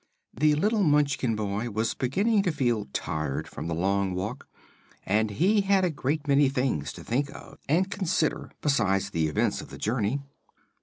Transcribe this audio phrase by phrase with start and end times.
[0.33, 4.47] The little Munchkin boy was beginning to feel tired from the long walk,
[5.05, 9.61] and he had a great many things to think of and consider besides the events
[9.61, 10.19] of the journey.